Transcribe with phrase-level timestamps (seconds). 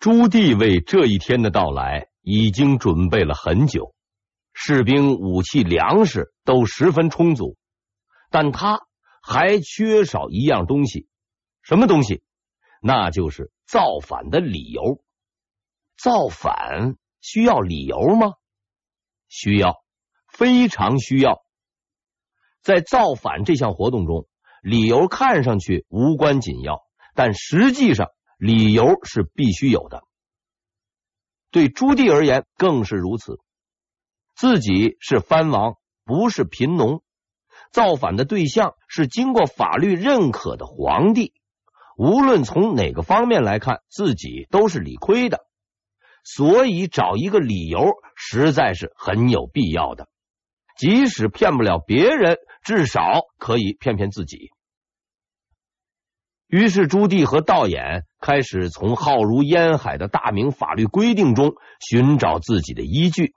[0.00, 3.94] 朱棣为这一天的到来已经准备了很久，
[4.54, 7.58] 士兵、武器、粮食都十分充足，
[8.30, 8.80] 但他
[9.22, 11.06] 还缺少一样东西，
[11.60, 12.22] 什么东西？
[12.80, 15.04] 那就是造反的理由。
[15.98, 18.32] 造反需要理由吗？
[19.28, 19.82] 需要，
[20.32, 21.42] 非常需要。
[22.62, 24.26] 在造反这项活动中，
[24.62, 26.80] 理由看上去无关紧要，
[27.14, 28.08] 但实际上。
[28.40, 30.02] 理由是必须有的，
[31.50, 33.38] 对朱棣而言更是如此。
[34.34, 35.74] 自己是藩王，
[36.06, 37.02] 不是贫农，
[37.70, 41.34] 造反的对象是经过法律认可的皇帝。
[41.98, 45.44] 无论从哪个方面来看，自己都是理亏的，
[46.24, 50.08] 所以找一个理由实在是很有必要的。
[50.78, 53.02] 即使骗不了别人，至少
[53.38, 54.50] 可以骗骗自己。
[56.50, 63.34] 于是，朱棣和道衍开始从浩如烟海的大明法律规定中寻找自己的依据。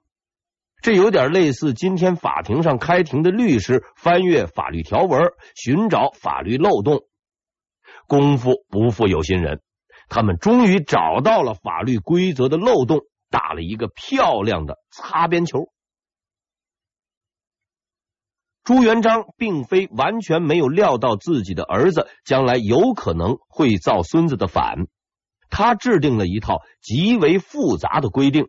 [0.81, 7.01] 这有点类似今天法庭上开庭的律师翻阅法律条文，寻找法律漏洞。
[8.07, 9.61] 功夫不负有心人，
[10.09, 15.67] 他们终于找到了法律规则的漏洞，打了一个漂亮的擦边球。
[18.63, 24.87] 朱元璋并非完全没有料到自己的儿子将来有可能会造孙子的反，
[25.49, 28.45] 他制定了一套极为复杂的规定，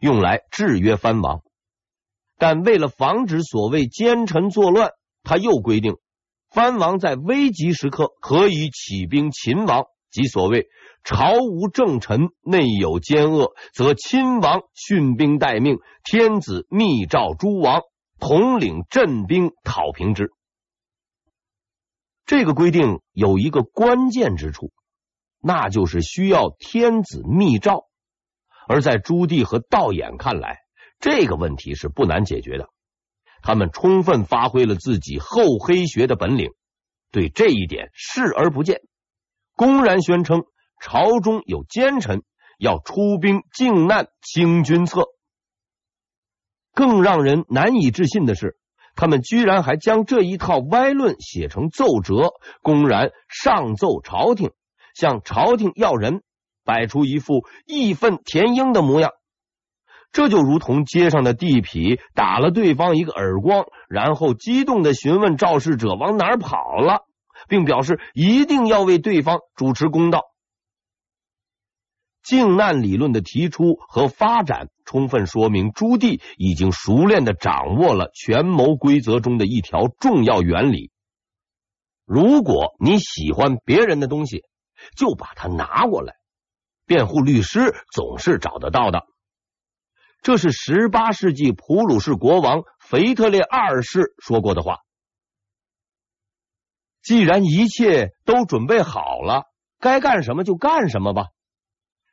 [0.00, 1.42] 用来制约藩王。
[2.38, 5.96] 但为了防止所谓奸臣作乱，他又规定
[6.50, 10.68] 藩王在危急时刻可以起兵勤王，即所谓
[11.04, 17.82] 朝无正臣，内有奸恶，则亲王训兵待命，天子密诏诸王。
[18.18, 20.30] 统领镇兵讨平之。
[22.26, 24.72] 这个规定有一个关键之处，
[25.40, 27.86] 那就是需要天子密诏。
[28.66, 30.58] 而在朱棣和道衍看来，
[31.00, 32.68] 这个问题是不难解决的。
[33.40, 36.50] 他们充分发挥了自己厚黑学的本领，
[37.10, 38.82] 对这一点视而不见，
[39.54, 40.42] 公然宣称
[40.82, 42.24] 朝中有奸臣，
[42.58, 45.04] 要出兵靖难清君侧。
[46.74, 48.56] 更让人难以置信的是，
[48.94, 52.30] 他们居然还将这一套歪论写成奏折，
[52.62, 54.50] 公然上奏朝廷，
[54.94, 56.22] 向朝廷要人，
[56.64, 59.12] 摆出一副义愤填膺的模样。
[60.10, 67.02] 这就如同街上的地痞打了对方一个耳光，然后激动的询问肇事者往哪儿跑了，
[67.46, 70.22] 并表示一定要为对方主持公道。
[72.28, 80.92] 靖难理论的提出和发展，充分说明朱棣已经熟练的掌握了权谋规则中的一条重要原理：
[82.04, 84.42] 如果你喜欢别人的东西，
[84.94, 86.16] 就把它拿过来。
[86.84, 89.06] 辩护律师总是找得到的。
[90.20, 94.80] 这是十八世纪普鲁士国王腓特烈二世说过的话。
[97.00, 99.44] 既然一切都准备好了，
[99.80, 101.28] 该干什么就干什么吧。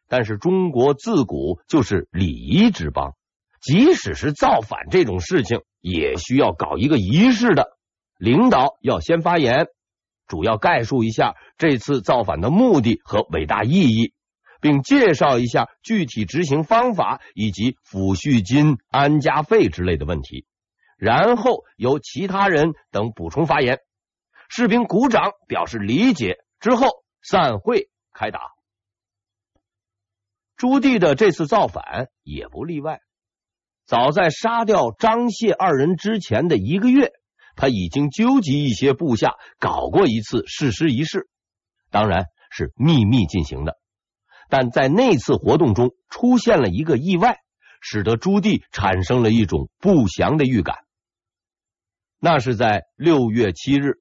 [0.08, 3.14] 但是中国自古就是礼仪之邦，
[3.62, 7.70] 即使是造反这种事情，也需要搞一个仪式的。
[8.18, 9.68] 领导要先发言，
[10.28, 14.14] 主要概述一下这次造反的目的和伟大意义，
[14.62, 20.46] 并介绍一下具体执行方法以及抚恤金、安家费之类的问题。
[20.98, 23.80] 然后由其他人等补充发言，
[24.48, 26.88] 士兵鼓掌表示理解之后
[27.22, 28.55] 散会开打。
[30.58, 33.00] 朱棣的这次造反也不例外。
[33.86, 37.12] 早在杀掉张谢二人之前的一个月，
[37.56, 41.28] 他已经纠集一些部下搞过一次誓师仪式，
[41.92, 43.78] 当然是秘密进行的。
[44.50, 47.38] 但在那次活动中出现了一个意外，
[47.82, 50.78] 使得朱棣产生了一种不祥的预感。
[52.20, 54.00] 那是在六月七日，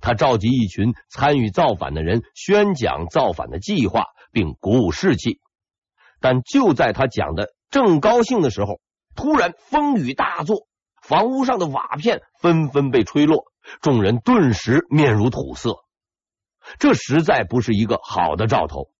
[0.00, 5.40] 他召集一群参与造反的人，宣讲造反的计划，并鼓舞士气。
[6.20, 8.80] 但就在他讲的正高兴的时候，
[9.14, 10.66] 突然风雨大作，
[11.02, 13.44] 房屋上的瓦片纷纷被吹落，
[13.80, 15.76] 众人顿时面如土色。
[16.78, 18.90] 这实在不是一个好的兆头。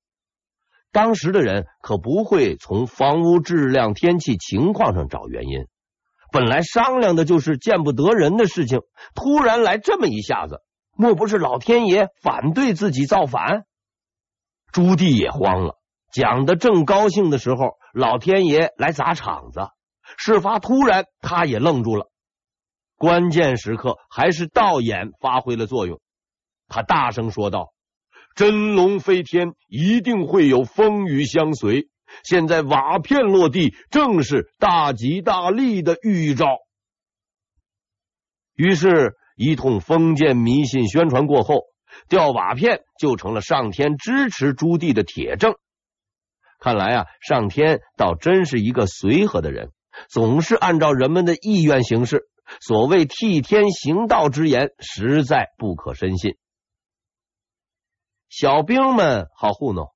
[0.93, 5.67] 当时的人可不会从房屋质量、天气情况上找原因，
[6.33, 8.81] 本来商量的就是见不得人的事情，
[9.15, 10.61] 突然来这么一下子，
[10.97, 13.65] 莫不是老天爷反对自己造反？
[14.73, 15.76] 朱棣也慌了。
[16.17, 19.69] 讲的正高兴的时候，老天爷来砸场子。
[20.17, 22.11] 事发突然，他也愣住了。
[22.97, 26.01] 关键时刻，还是道眼发挥了作用。
[26.69, 27.75] 他大声说道
[28.35, 31.91] ：“真龙飞天，一定会有风雨相随。
[32.25, 36.47] 现在瓦片落地，正是大吉大利的预兆。
[38.55, 41.65] 于是，一通封建迷信宣传过后，
[42.09, 45.57] 掉瓦片就成了上天支持朱棣的铁证。
[46.59, 49.71] 看来啊，上天倒真是一个随和的人，
[50.09, 52.29] 总是按照人们的意愿行事。
[52.61, 56.37] 所谓替天行道之言，实在不可深信。
[58.29, 59.89] 小兵们好糊弄，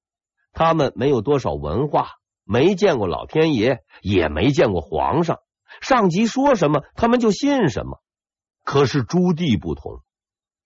[0.53, 2.09] 他们没有多少文化，
[2.45, 5.39] 没见过老天爷，也没见过皇上，
[5.81, 8.03] 上级说什么，他们就信什么。
[8.65, 10.03] 可是朱棣不同，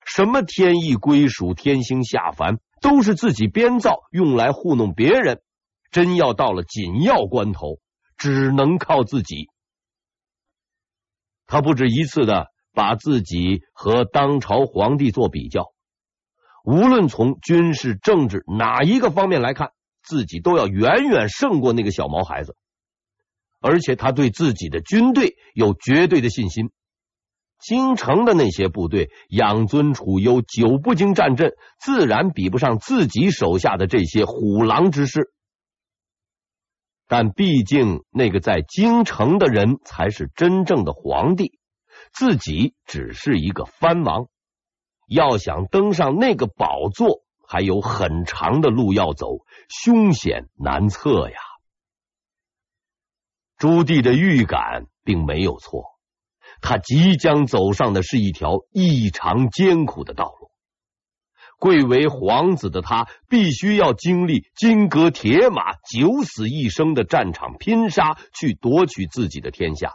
[0.06, 5.42] 什么天意归属、天星下凡，都是自己编造，用来糊弄别人。
[5.94, 7.78] 真要到了紧要关头，
[8.18, 9.48] 只能靠自己。
[11.46, 15.72] 他不止一次的把自己和当朝皇帝做比较，
[16.64, 19.70] 无论从军事、政治哪一个方面来看，
[20.02, 22.56] 自己都要远远胜过那个小毛孩子。
[23.60, 26.72] 而且他对自己的军队有绝对的信心。
[27.60, 35.30] 京城的那些部队养尊处优、久不经战阵，自然比不上自己手下的这些虎狼之师。
[37.16, 41.60] 但毕竟，那个在京城的人才是真正的皇帝，
[42.12, 44.26] 自己只是一个藩王。
[45.06, 51.38] 要想登上那个宝座，还有很长的路要走，凶险难测呀。
[53.58, 55.84] 朱棣的预感并没有错，
[56.60, 60.43] 他即将走上的是一条异常艰苦的道路。
[61.64, 69.92] 贵为皇子的他，必须要经历金戈铁马、九死一生的战场拼杀，去夺取自己的天下。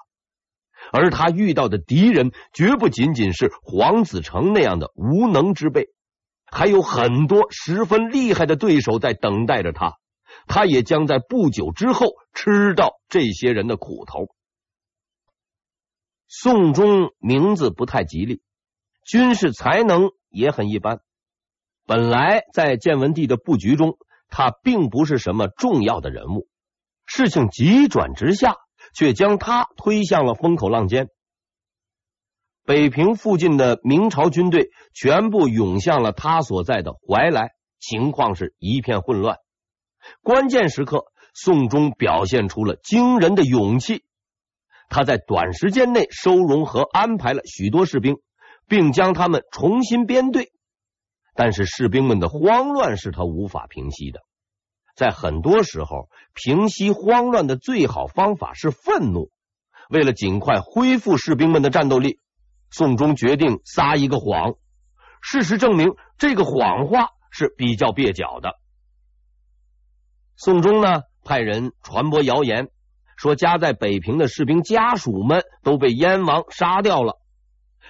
[0.91, 5.89] 而他遇到的敌人，绝不仅仅是黄子成那样的无能之辈，
[6.47, 9.99] 还有很多十分厉害的对手在等待着他。
[10.47, 14.25] 他也将在不久之后吃到这些人的苦头。
[16.27, 18.41] 宋忠名字不太吉利，
[19.05, 21.01] 军事才能也很一般。
[21.89, 23.97] 本来在建文帝的布局中，
[24.29, 26.47] 他并不是什么重要的人物。
[27.07, 28.57] 事情急转直下，
[28.93, 31.07] 却将他推向了风口浪尖。
[32.63, 39.37] 北平附近的明朝军队全部涌向了他所在的怀来，情况是一片混乱。
[40.21, 44.03] 关键时刻，宋忠表现出了惊人的勇气。
[44.89, 48.17] 他在短时间内收容和安排了许多士兵，
[48.67, 50.51] 并将他们重新编队。
[51.35, 54.21] 但是士兵们的慌乱是他无法平息的。
[54.95, 59.31] 在很多时候，平息慌乱的最好方法是愤怒。
[59.89, 62.19] 为了尽快恢复士兵们的战斗力，
[62.69, 64.55] 宋忠决定撒一个谎。
[65.21, 68.55] 事实证明，这个谎话是比较蹩脚的。
[70.35, 72.69] 宋忠呢，派人传播谣言，
[73.17, 77.19] 说家在北平的士兵家属们都被燕王杀掉了。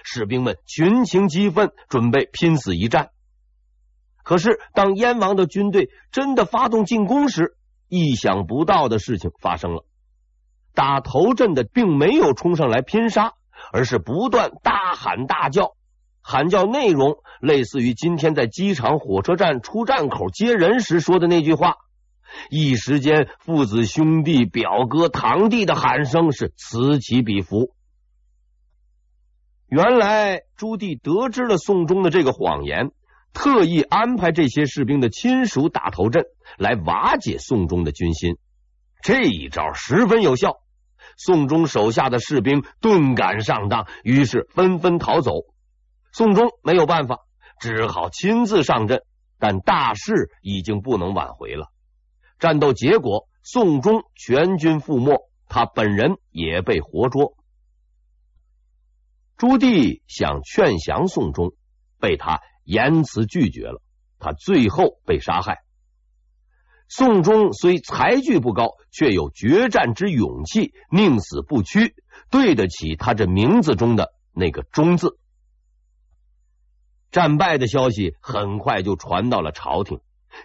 [0.02, 3.10] 士兵们群情激愤，准备拼死一战。
[4.30, 7.56] 可是，当燕王的军队真的发动进攻时，
[7.88, 9.84] 意想不到的事情发生了。
[10.72, 13.32] 打头阵的并没有冲上来拼杀，
[13.72, 15.72] 而是不断大喊大叫，
[16.22, 21.74] 喊叫内容类似于今天在机场、火车站出站口接人时说的那句话。
[22.50, 27.74] 一时间，父子、兄弟、表哥、堂弟的喊声是此起彼伏。
[29.66, 32.92] 原来，朱棣得知了宋忠的这个谎言。
[33.32, 36.24] 特意安排这些士兵的亲属打头阵，
[36.58, 38.36] 来瓦解宋忠的军心。
[39.02, 40.60] 这一招十分有效，
[41.16, 45.32] 宋忠手下的士兵顿感上当，于是纷纷逃走。
[46.12, 47.20] 宋忠没有办法，
[47.60, 49.02] 只好亲自上阵，
[49.38, 51.72] 但大势已经不能挽回了。
[52.38, 55.18] 战斗结果，宋忠全军覆没，
[55.48, 57.36] 他本人也被活捉。
[59.36, 61.52] 朱棣想劝降宋忠，
[61.98, 62.40] 被他。
[62.70, 63.82] 严辞拒绝了，
[64.20, 65.64] 他最后被杀害。
[66.88, 71.94] 宋忠虽才具不高，却有决战之勇气，宁死不屈，
[72.30, 75.18] 对得起他这名字中的那个“忠”字。
[77.10, 80.00] 战败的消息很快就传到了朝廷，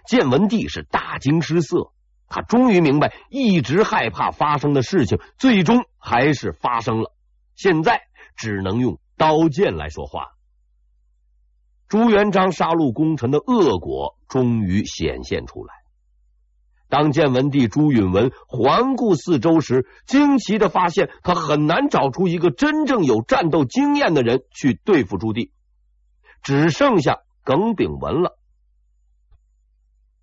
[0.08, 1.92] 建文帝是大惊失色，
[2.28, 7.12] 他终于明白，一直害怕发生的事情，最终还是发生了。
[7.54, 8.02] 现在
[8.36, 10.35] 只能用刀剑来说话。
[11.88, 15.74] 朱元璋杀戮功臣的恶果终于显现出来。
[16.88, 25.50] 当建文帝朱允文环顾四周时，惊奇的发现他很难找出一个真正有战斗经验的人去对付朱棣，
[26.42, 28.38] 只剩下耿炳文了。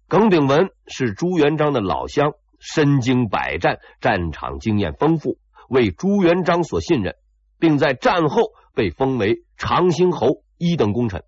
[0.08, 5.38] 耿炳文是朱元璋的老乡，身经百战，战场经验丰富，
[5.70, 7.16] 为朱元璋所信任，
[7.60, 11.24] 并在战后被封为长兴侯一等功臣。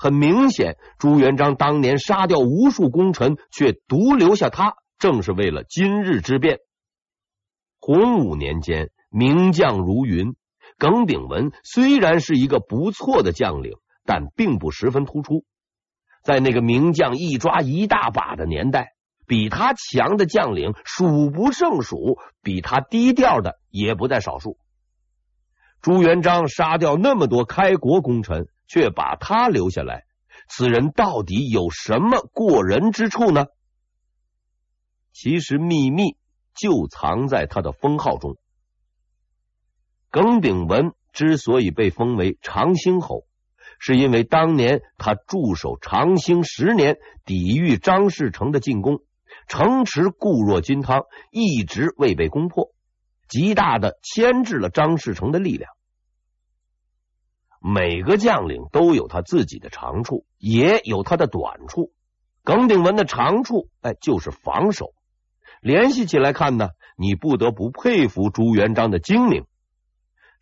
[0.00, 6.60] 很明显，朱元璋当年杀掉无数功臣，却独留下他，正是为了今日之变。
[7.80, 10.36] 洪武年间，名将如云，
[10.78, 13.74] 耿炳文虽然是一个不错的将领，
[14.06, 15.44] 但并不十分突出。
[16.24, 18.94] 在那个名将一抓一大把的年代，
[19.26, 24.56] 比他强的将领数不胜数，比他低调的也不在少数。
[25.80, 28.48] 朱元璋杀掉那么多开国功臣。
[28.72, 30.04] 却把他留下来，
[30.48, 33.46] 此人到底有什么过人之处呢？
[35.12, 36.14] 其实秘密
[36.54, 38.36] 就藏在他的封号中。
[40.08, 43.24] 耿炳文之所以被封为长兴侯，
[43.80, 49.00] 是因为当年他驻守长兴十年，抵御张士诚的进攻，
[49.48, 52.70] 城池固若金汤，一直未被攻破，
[53.30, 55.70] 极大的牵制了张士诚的力量。
[57.62, 61.92] 每个将领都有他自己的长处，也有他的短处。
[62.42, 64.92] 耿炳文的长处，哎，就是防守。
[65.60, 69.44] 联系起来看呢，你不得不佩服朱元璋的精明。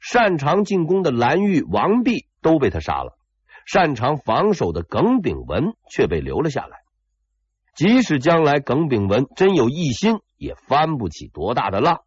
[0.01, 3.19] 擅长进攻的蓝玉、王弼都被他杀了，
[3.67, 6.79] 擅长防守的耿炳文却被留了下来。
[7.75, 12.03] 即使将来耿炳文真有一心，也翻不起多大的浪。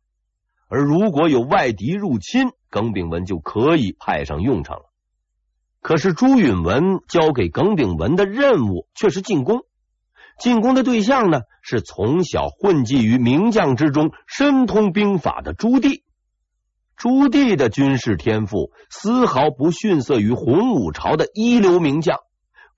[0.72, 4.86] 而如果有外敌入侵，耿炳文就可以派上用场了。
[5.82, 9.66] 可是朱允文交给耿炳文的任务却是进攻，
[10.40, 16.04] 进攻的对象呢，是从小混迹于名将之中、深通兵法的朱棣。
[16.96, 22.20] 朱棣的军事天赋丝毫不逊色于洪武朝的一流名将，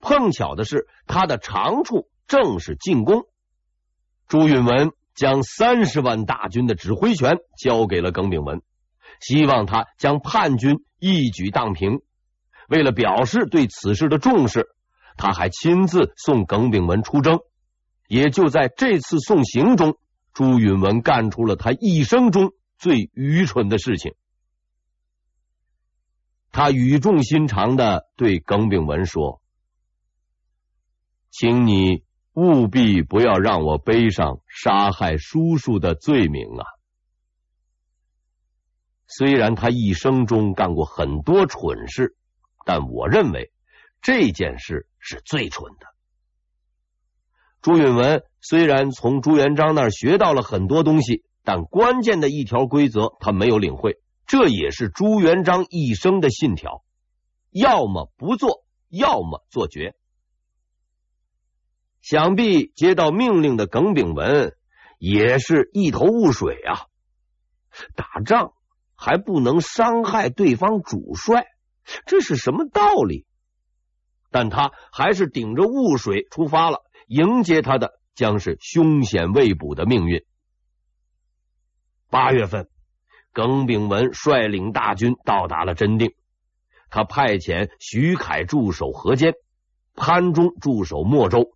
[0.00, 3.22] 碰巧的是他的长处正是进攻。
[4.26, 8.62] 朱允文将三十万大军的指挥权交给了耿炳文，
[9.20, 12.00] 希望他将叛军一举荡平。
[12.68, 14.68] 为了表示对此事的重视，
[15.16, 17.40] 他还亲自送耿炳文出征。
[18.06, 19.96] 也就在这次送行中，
[20.32, 24.14] 朱允文干出了他一生中最愚蠢的事情。
[26.52, 29.40] 他语重心长的对耿炳文说
[31.32, 32.04] ：“请你
[32.34, 36.66] 务必不要让我背上杀害叔叔的罪名啊！”
[39.08, 42.16] 虽然他一生中干过很多蠢事。
[42.66, 43.52] 但我认为
[44.00, 45.86] 这件事是最蠢的。
[47.60, 56.82] 朱允文虽然从朱元璋那儿学到了很多东西，但关键的一条规则他没有领会，这也是朱元璋一生的信条：
[57.50, 59.94] 要么不做，要么做绝。
[62.04, 64.54] 想必接到命令的耿炳文
[64.98, 66.84] 也是一头雾水啊！
[67.96, 68.52] 打仗
[68.94, 71.46] 还不能伤害对方主帅。
[72.04, 73.24] 这是什么道理？
[74.30, 80.26] 但他还是顶着雾水出发了，迎接他的将是凶险未卜的命运。
[82.10, 82.68] 八月份，
[83.32, 86.12] 耿炳文率领大军到达了真定，
[86.90, 89.32] 他派遣徐凯驻守河间，
[89.94, 91.53] 潘忠驻守莫州，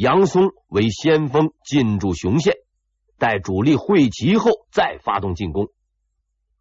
[0.00, 2.54] 杨松为先锋进驻雄县，
[3.18, 5.68] 待主力会齐后再发动进攻。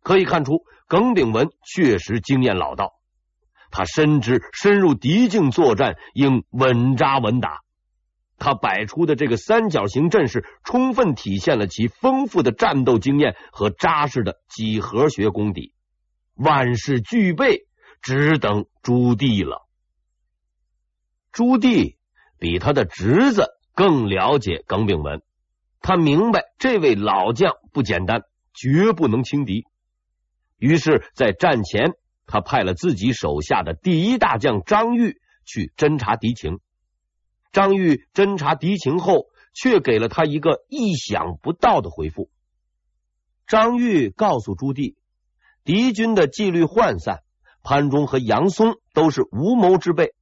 [0.03, 2.99] 可以看出，耿炳文确实经验老道。
[3.71, 7.61] 他深知深入敌境作战应稳扎稳打，
[8.39, 15.73] 他摆出的这个三角形阵势，充分体现了其丰富的战斗经验和扎实的几何学功底，
[16.33, 17.67] 万事俱备，
[18.01, 19.65] 只等朱棣了。
[21.31, 21.95] 朱棣
[22.39, 25.21] 比他的侄子更了解耿炳文，
[25.81, 29.65] 他明白这位老将不简单，绝不能轻敌，
[30.57, 31.93] 于是，在战前。
[32.31, 36.59] 他派了自己手下的第一大将张玉去侦察敌情。
[37.51, 42.29] 张玉侦察敌情后，却给了他一个意想不到的回复。
[43.47, 44.93] 张玉告诉朱棣，
[45.63, 47.23] 敌军的纪律涣散，
[47.63, 50.13] 潘忠和杨松都是无谋之辈，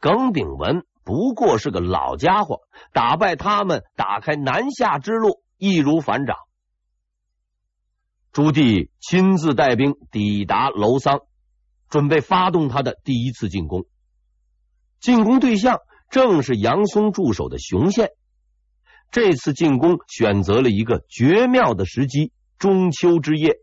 [0.00, 2.60] 耿炳文不过是个老家伙，
[2.92, 6.36] 打败他们，打开南下之路，易如反掌。
[8.32, 11.20] 朱棣亲自带兵抵达楼桑。
[11.90, 13.84] 准备发动他的第一次进攻，
[14.98, 18.12] 进攻对象正是杨松驻守的雄县。
[19.10, 23.58] 这次进攻选择了一个绝妙的时机——中秋之夜。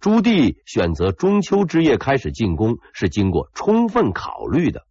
[0.00, 4.86] 朱棣选择中秋之夜开始进攻，是经过充分考虑的。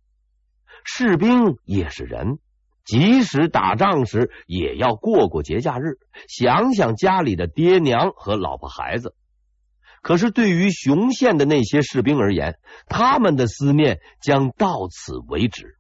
[0.84, 2.40] 士兵也是人，
[2.86, 5.98] 即使打仗时，也要过过节假日，
[6.28, 9.16] 想想家里的爹娘和老婆孩子。
[10.02, 15.78] 可是对于雄县的那些士兵而言，他们的思念将到此为止。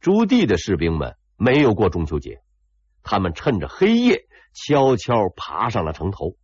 [0.00, 2.40] 朱棣的士兵们没有过中秋节，
[3.04, 6.36] 他们趁着黑夜悄悄爬上了城头。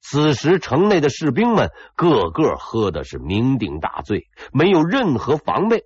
[0.00, 5.82] 此时，城内的士兵们个个喝的是酩酊大醉，没有任何防备。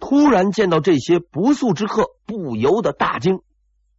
[0.00, 3.42] 突然见到这些不速之客，不由得大惊。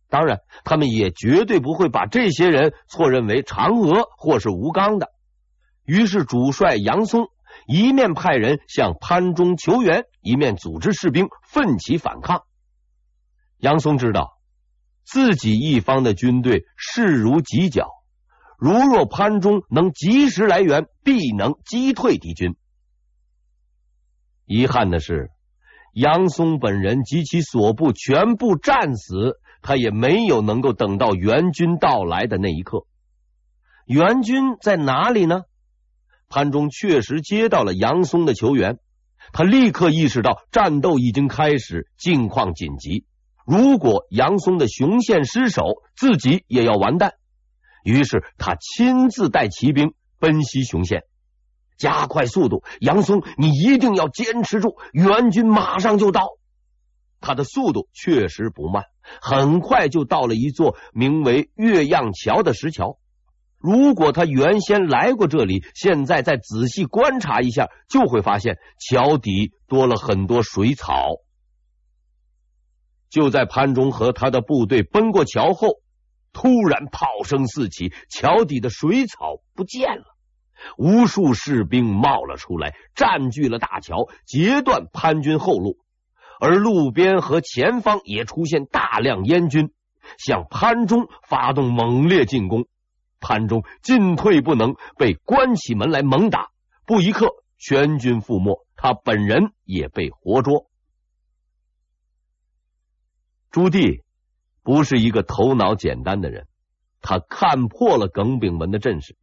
[0.10, 5.12] 当然，他们也绝对不会把这些人错认为嫦娥或是吴刚的。
[5.86, 7.29] 于是，主帅杨松
[7.65, 12.43] 一面派人向潘忠求援，一面组织士兵奋起反抗。
[13.58, 14.38] 杨松知道
[15.05, 17.88] 自己一方的军队势如急绞，
[18.58, 22.55] 如若潘忠能及时来援，必能击退敌军。
[24.46, 25.31] 遗憾的是，
[25.93, 29.39] 杨松本人及其所部全部战死。
[29.63, 32.88] 他也没有能够等到援军到来的那一刻。
[33.86, 35.43] 援军在哪里呢？
[36.29, 38.79] 潘忠确实接到了杨松的求援，
[39.33, 43.05] 他立刻意识到战斗已经开始，境况紧急。
[43.45, 47.13] 如果杨松的雄县失守，自己也要完蛋。
[47.83, 51.03] 于是他亲自带骑兵奔袭雄县，
[51.81, 52.63] 加快速度。
[52.79, 56.27] 杨松，你一定要坚持住，援军马上就到。
[57.19, 58.85] 他的速度确实不慢。
[59.19, 63.00] 很快就到了一座名为月样桥的石桥。
[63.57, 71.17] 如果他原先来过这里，现在再仔细观察一下，就会发现桥底多了很多水草。
[73.09, 75.81] 就在潘忠和他的部队奔过桥后，
[76.31, 80.11] 突然炮声四起，桥底的水草不见了，
[80.77, 85.77] 无数士兵冒了出来，占据了大桥，截断潘军后路。
[86.39, 89.72] 而路边和前方也出现大量燕军，
[90.18, 92.65] 向潘忠发动猛烈进攻。
[93.20, 96.50] 潘忠进退不能，被关起门来猛打，
[96.88, 97.28] 不一刻
[97.60, 100.67] 全军覆没，他本人也被活捉。
[103.52, 104.02] 朱棣
[104.63, 106.47] 不是一个头脑简单的人，
[107.02, 109.15] 他看破了耿炳文的阵势，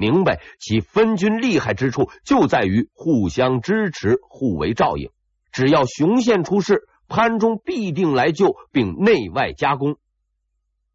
[0.00, 5.10] 明白其分军厉害之处就在于互相支持，互为照应。
[5.52, 9.96] 只要雄县出事，潘忠必定来救，并内外夹攻。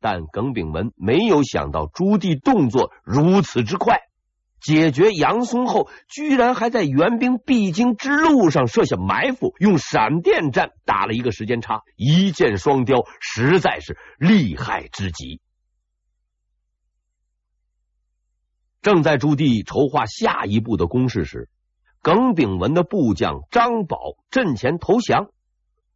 [0.01, 3.99] 但耿炳文没有想到朱棣动作如此之快，
[4.59, 15.41] 解决杨松后，居然还在援兵必经之路上设下埋伏，用闪电战打了一个时间差，一箭双雕，实在是厉害之极。
[18.85, 21.49] 正在朱棣筹划下一步的攻势时，
[22.03, 23.97] 耿炳文的部将张宝
[24.29, 25.31] 阵前投降，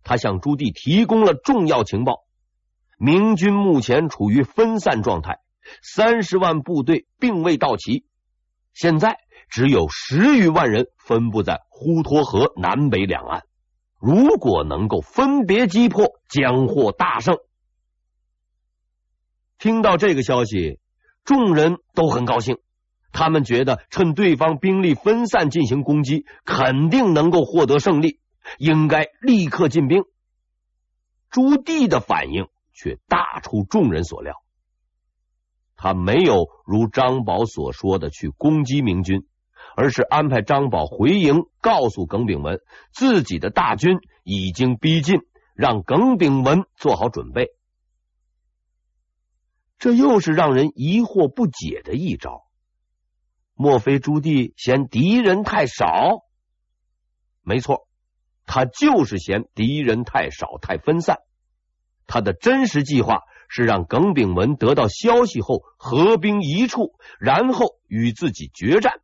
[0.03, 2.23] 他向朱棣提供了重要情报：
[2.97, 5.37] 明军目前处于分散状态，
[5.83, 8.05] 三十万部队并未到齐，
[8.73, 9.19] 现在
[9.51, 13.43] 只有十余万人分布在滹沱河南北两岸。
[13.99, 17.37] 如果能够分别击破，将获大胜。
[19.59, 20.79] 听到这个消息，
[21.23, 22.57] 众人都很高兴。
[23.11, 28.19] 他们觉得趁对方兵力分散进行攻击，肯定能够获得胜利，
[28.57, 30.03] 应该立刻进兵。
[31.29, 34.35] 朱棣的反应却大出众人所料，
[35.75, 39.27] 他没有如张宝所说的去攻击明军，
[39.75, 45.19] 而是安排张宝回营，告诉耿炳文自己的大军已经逼近，
[45.55, 47.49] 让耿炳文做好准备。
[49.77, 52.48] 这又是让人疑惑不解的一招。
[53.61, 56.23] 莫非朱棣嫌敌人太少？
[57.41, 57.89] 没错，
[58.45, 61.17] 他就是嫌敌人太少、太分散。
[62.07, 69.01] 他的真实计划是让耿炳文得到消息后合兵一处，然后与自己决战。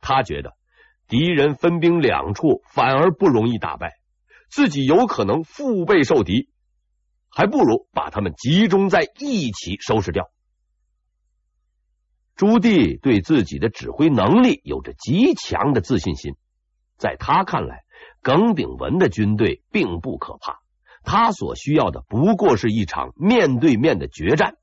[0.00, 0.56] 他觉得
[1.06, 3.98] 敌人分兵两处反而不容易打败，
[4.48, 6.48] 自己有可能腹背受敌，
[7.28, 10.30] 还不如把他们集中在一起收拾掉。
[12.36, 16.34] 朱棣对自己的指挥能力有着极强的自信心，
[16.96, 17.84] 在他看来，
[18.22, 20.58] 耿炳文的军队并不可怕，
[21.04, 24.56] 他所需要的不过是一场面对面的决战。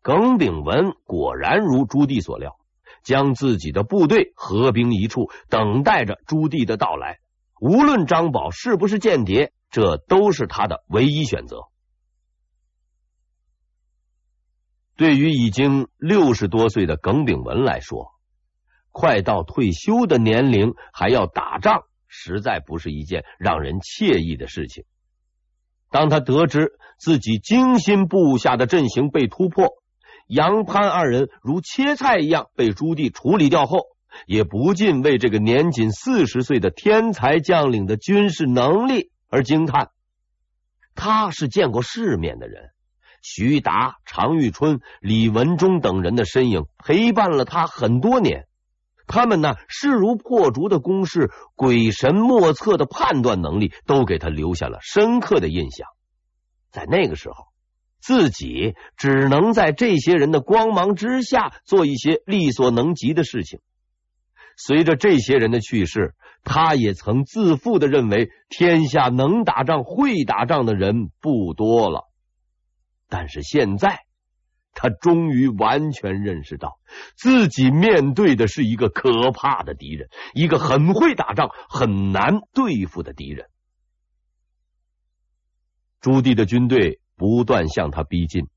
[0.00, 2.56] 耿炳文果然如朱棣所料，
[3.04, 7.20] 将自己的部队合兵一处，等待着朱棣的到来。
[7.60, 11.68] 无论张宝是不是间谍，这都是他的唯一选择。
[15.02, 18.12] 对于已经六十多岁的耿炳文来说，
[18.92, 24.84] 快到退休的年龄还要打仗，实在不是一件让人惬意的事情。
[25.90, 29.70] 当他得知自己精心布下的阵型被突破，
[30.28, 33.80] 杨潘二人如切菜一样被朱棣处理掉后，
[34.28, 39.90] 也不禁为这个年仅四十岁的天才将领的军事能力而惊叹。
[40.94, 42.70] 他是见过世面的人，
[43.22, 48.46] 徐达、常遇春、李文忠等人的身影陪伴了他很多年。
[49.06, 55.88] 他们那势如破竹的攻势、鬼神莫测的判断能力，都给他留下了深刻的印象。
[56.70, 57.46] 在那个时候，
[58.00, 63.60] 自己只能在这些人的光芒之下做一些力所能及的事情。
[64.56, 72.08] 随着这些人的去世，他也曾自负的认为，天下能打仗、会打仗的人不多了。
[73.14, 74.06] 但是现在，
[74.72, 76.78] 他终于完全认识到，
[77.14, 83.50] 自己面对的是一个可怕的敌人，一个很会打仗、很难对付的敌人。
[86.00, 88.48] 朱棣的军队不断向他逼近，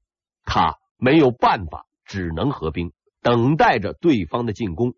[0.45, 4.95] 他没有办法，只能合兵，等待着对方的进攻。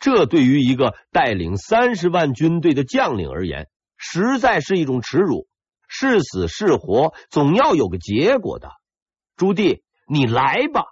[0.00, 5.46] 这对于一个带领三十万军队的将领而言，实在是一种耻辱。
[5.88, 8.70] 是死是活，总要有个结果的。
[9.36, 9.82] 朱棣。
[10.08, 10.84] 你来吧！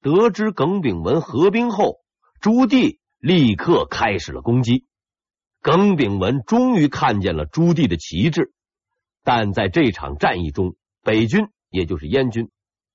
[0.00, 1.98] 得知耿炳文合兵后，
[2.40, 4.86] 朱棣立刻开始了攻击。
[5.60, 8.54] 耿炳文终于看见了朱棣的旗帜，
[9.22, 12.50] 但在这场战役中，北军也就是燕军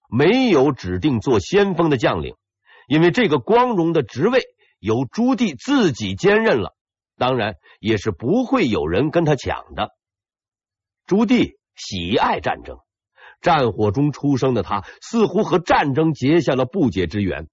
[0.10, 2.36] 没有指定做先锋的将领，
[2.88, 4.42] 因为这个光荣的职位
[4.80, 6.76] 由朱棣自己兼任了，
[7.18, 9.90] 当然也是不会有人跟他抢的。
[11.06, 12.78] 朱棣喜爱战争。
[13.42, 17.48] 战火中出生的他，似乎和战争结下了不解之缘。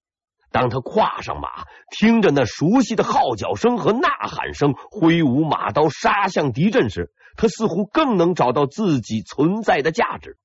[0.49, 10.37] 当他跨上马，听着那熟悉的号角声和呐喊声，挥舞马刀杀向敌阵时，他似乎更能找到自己存在的价值。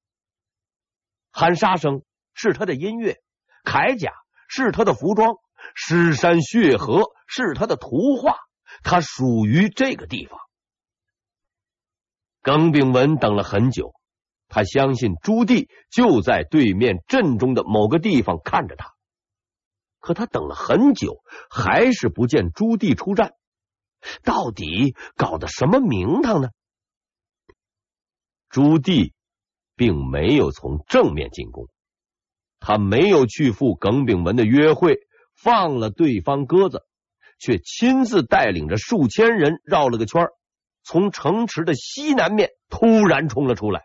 [1.30, 2.02] 喊杀声
[2.34, 3.18] 是他的音乐，
[3.64, 4.12] 铠甲
[4.48, 5.36] 是他的服装，
[5.74, 8.36] 尸山血河是他的图画，
[8.82, 10.38] 他属于这个地方。
[12.42, 13.94] 耿炳文等了很久。
[14.50, 18.94] 他相信朱棣就在对面阵中的某个地方看着他，
[20.00, 23.34] 可他等了很久，还是不见朱棣出战。
[24.22, 26.48] 到底搞的什么名堂呢？
[28.48, 29.12] 朱棣
[29.76, 31.68] 并没有从正面进攻，
[32.58, 35.00] 他没有去赴耿炳文的约会，
[35.34, 36.86] 放了对方鸽子，
[37.38, 40.28] 却亲自带领着数千人绕了个圈，
[40.82, 43.84] 从城池的西南面突然冲了出来。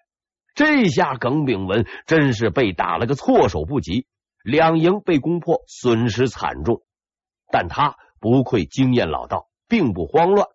[0.55, 4.07] 这下耿炳文真是被打了个措手不及，
[4.43, 6.81] 两营被攻破，损失惨重。
[7.51, 10.47] 但他不愧经验老道，并不慌乱，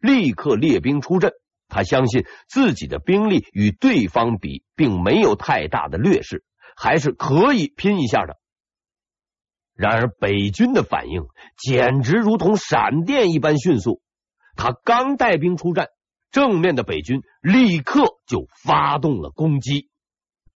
[0.00, 1.32] 立刻列兵出阵。
[1.68, 8.39] 他相信自己的兵力与对方比，并没有太大的劣势，还是可以拼一下的。
[9.74, 14.02] 然而北军的反应简直如同闪电一般迅速，
[14.56, 15.88] 他刚带兵出战。
[16.30, 19.88] 正面的北军立刻就发动了攻击。